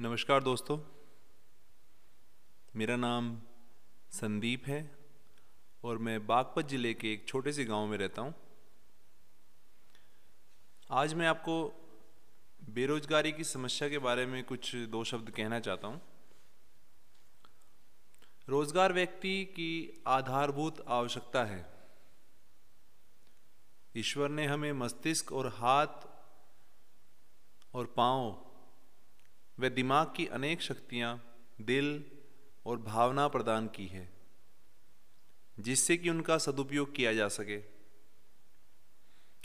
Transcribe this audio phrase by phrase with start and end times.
[0.00, 0.76] नमस्कार दोस्तों
[2.76, 3.26] मेरा नाम
[4.12, 4.78] संदीप है
[5.84, 8.34] और मैं बागपत ज़िले के एक छोटे से गाँव में रहता हूँ।
[10.90, 11.58] आज मैं आपको
[12.60, 16.00] बेरोजगारी की समस्या के बारे में कुछ दो शब्द कहना चाहता हूँ।
[18.48, 21.64] रोज़गार व्यक्ति की आधारभूत आवश्यकता है
[23.94, 26.06] ईश्वर ने हमें मस्तिष्क और हाथ
[27.74, 28.46] और पाँव
[29.60, 32.04] व दिमाग की अनेक शक्तियाँ, दिल
[32.66, 34.12] और भावना प्रदान की है,
[35.60, 37.62] जिससे कि उनका सदुपयोग किया जा सके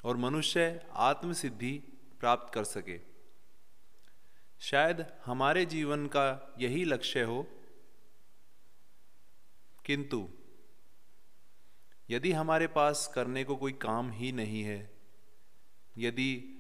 [0.05, 1.83] और मनुष्य आत्मसिद्धि
[2.20, 3.01] प्राप्त कर सके।
[4.59, 7.47] शायद हमारे जीवन का यही लक्ष्य हो।
[9.85, 10.29] किंतु
[12.09, 14.91] यदि हमारे पास करने को कोई काम ही नहीं है,
[15.97, 16.54] यदि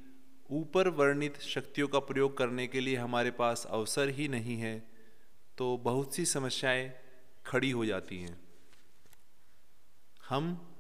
[0.49, 4.77] ऊपर वर्णित शक्तियों का प्रयोग करने के लिए हमारे पास अवसर ही नहीं है
[5.57, 6.91] तो बहुत सी समस्याएँ
[7.45, 8.37] खड़ी हो जाती हैं।
[10.29, 10.75] हम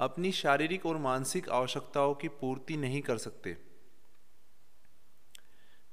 [0.00, 3.56] अपनी शारीरिक और मानसिक आवश्यकताओं की पूर्ति नहीं कर सकते।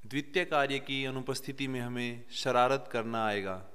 [0.06, 3.66] द्वितीय कार्य की अनुपस्थिति में हमें शरारत करना आएगा।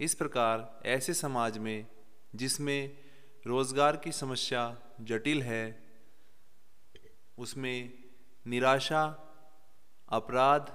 [0.00, 1.86] इस प्रकार ऐसे समाज में
[2.34, 2.98] जिसमें
[3.46, 5.81] रोज़गार की समस्या जटिल है
[7.42, 7.92] उसमें
[8.46, 9.04] निराशा,
[10.08, 10.72] अपराध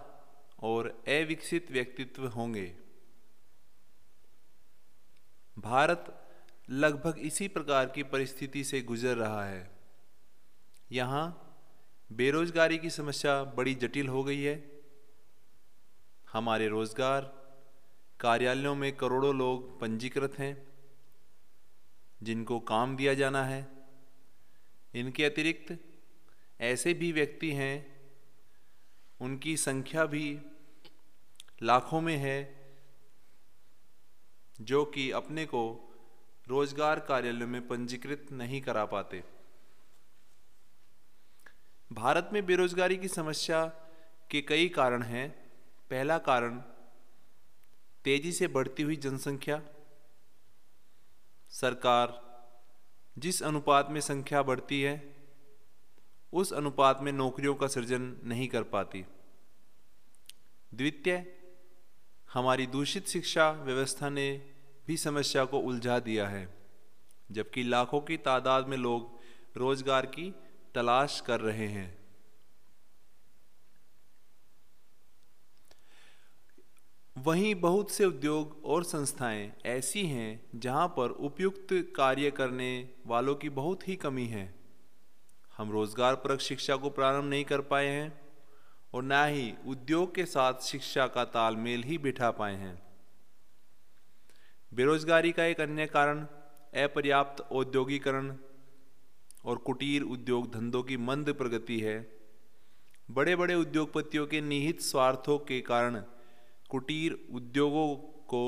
[0.63, 2.65] और अविकसित व्यक्तित्व होंगे।
[5.57, 6.13] भारत
[6.69, 9.69] लगभग इसी प्रकार की परिस्थिति से गुजर रहा है।
[10.91, 11.25] यहाँ
[12.09, 14.55] बेरोजगारी की समस्या बड़ी जटिल हो गई है।
[16.27, 17.21] हमारे रोज़गार,
[18.19, 20.55] कार्यालयों में करोड़ों लोग पंजीकृत हैं,
[22.21, 23.65] जिनको काम दिया जाना है।
[24.93, 25.77] इनके अतिरिक्त
[26.59, 27.97] ऐसे भी व्यक्ति हैं,
[29.19, 30.39] उनकी संख्या भी
[31.63, 32.67] लाखों में है,
[34.61, 35.83] जो कि अपने को
[36.47, 39.23] रोज़गार कार्यालय में पंजीकृत नहीं करा पाते।
[41.91, 43.65] भारत में बेरोजगारी की समस्या
[44.31, 45.29] के कई कारण हैं।
[45.89, 46.57] पहला कारण,
[48.03, 49.61] तेज़ी से बढ़ती हुई जनसंख्या।
[51.49, 52.21] सरकार
[53.17, 55.16] जिस अनुपात में संख्या बढ़ती है
[56.33, 59.05] उस अनुपात में नौकरियों का सृजन नहीं कर पाती।
[60.73, 61.35] द्वितीय,
[62.33, 64.53] हमारी दूषित शिक्षा व्यवस्था ने
[64.87, 66.57] भी समस्या को उलझा दिया है,
[67.31, 69.19] जबकि लाखों की तादाद में लोग
[69.57, 70.33] रोज़गार की
[70.75, 71.97] तलाश कर रहे हैं।
[77.17, 83.49] वहीं बहुत से उद्योग और संस्थाएँ ऐसी हैं जहाँ पर उपयुक्त कार्य करने वालों की
[83.49, 84.56] बहुत ही कमी है।
[85.57, 88.11] हम रोज़गार परक शिक्षा को प्रारंभ नहीं कर पाए हैं
[88.93, 92.75] और ना ही उद्योग के साथ शिक्षा का तालमेल ही बिठा पाए हैं।
[94.71, 96.25] बेरोजगारी का एक अन्य कारण
[96.73, 98.35] अपर्याप्त औद्योगिकरण
[99.45, 101.97] और कुटीर उद्योग धंधों की मंद प्रगति है।
[103.09, 106.01] बड़े बड़े उद्योगपतियों के निहित स्वार्थों के कारण
[106.69, 107.87] कुटीर उद्योगों
[108.29, 108.43] को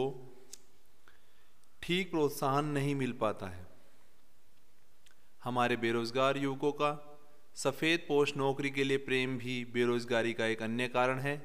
[1.82, 3.68] ठीक प्रोत्साहन नहीं मिल पाता है।
[5.44, 6.92] हमारे बेरोजगार युवकों का।
[7.58, 11.36] सफ़ेद पोष नौकरी के लिए प्रेम भी बेरोजगारी का एक अन्य कारण है।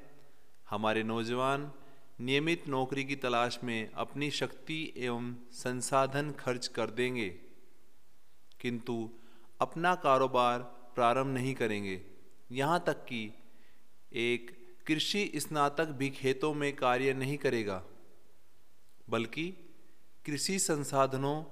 [0.69, 1.71] हमारे नौजवान
[2.19, 7.29] नियमित नौकरी की तलाश में अपनी शक्ति एवं संसाधन खर्च कर देंगे,
[8.61, 9.11] किंतु
[9.61, 10.59] अपना कारोबार
[10.97, 12.01] प्रारंभ नहीं करेंगे।
[12.51, 13.23] यहाँ तक कि
[14.13, 14.51] एक
[14.87, 17.83] कृषि स्नातक भी खेतों में कार्य नहीं करेगा,
[19.09, 19.47] बल्कि
[20.25, 21.43] कृषि संसाधनों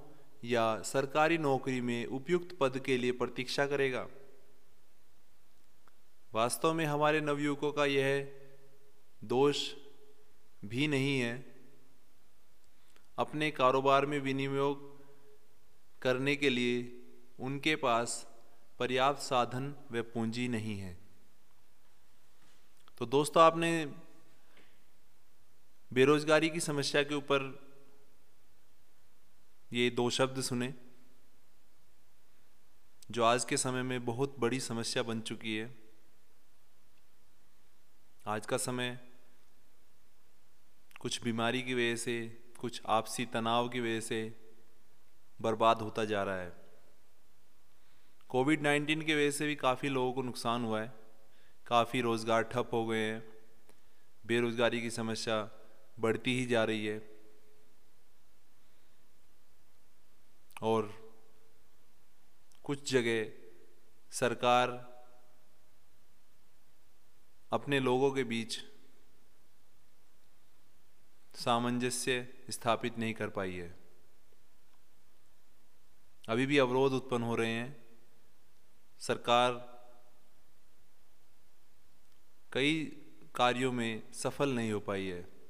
[0.43, 4.07] या सरकारी नौकरी में उपयुक्त पद के लिए प्रतीक्षा करेगा।
[6.33, 8.31] वास्तव में हमारे नवयुवकों का यह
[9.23, 9.73] दोष
[10.65, 11.53] भी नहीं है।
[13.17, 15.01] अपने कारोबार में विनियोग
[16.01, 17.01] करने के लिए
[17.39, 18.27] उनके पास
[18.79, 20.97] पर्याप्त साधन व पूंजी नहीं है।
[22.97, 23.85] तो दोस्तों, आपने
[25.93, 27.72] बेरोजगारी की समस्या के ऊपर
[29.73, 30.73] ये दो शब्द सुने,
[33.11, 35.75] जो आज के समय में बहुत बड़ी समस्या बन चुकी है।
[38.27, 38.99] आज का समय
[40.99, 44.35] कुछ बीमारी की वजह से, कुछ आपसी तनाव की वजह से
[45.41, 46.53] बर्बाद होता जा रहा है।
[48.29, 50.93] कोविड नाइन्टीन की वजह से भी काफ़ी लोगों को नुकसान हुआ है।
[51.67, 53.33] काफ़ी रोज़गार ठप हो गए हैं।
[54.25, 55.51] बेरोज़गारी की समस्या
[55.99, 57.12] बढ़ती ही जा रही है।
[60.63, 61.13] और
[62.63, 63.31] कुछ जगह
[64.11, 64.69] सरकार
[67.51, 68.59] अपने लोगों के बीच
[71.35, 73.75] सामंजस्य स्थापित नहीं कर पाई है।
[76.29, 77.85] अभी भी अवरोध उत्पन्न हो रहे हैं।
[78.99, 79.51] सरकार
[82.51, 82.85] कई
[83.35, 85.42] कार्यों में सफल नहीं हो पाई है।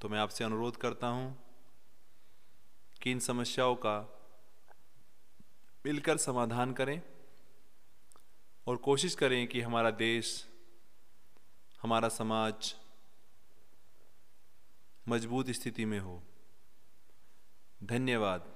[0.00, 1.44] तो मैं आपसे अनुरोध करता हूँ
[3.02, 3.98] कि इन समस्याओं का
[5.86, 7.02] मिलकर समाधान करें
[8.66, 10.48] और कोशिश करें कि हमारा देश,
[11.82, 12.74] हमारा समाज
[15.08, 16.22] मज़बूत स्थिति में हो।
[17.82, 18.55] धन्यवाद।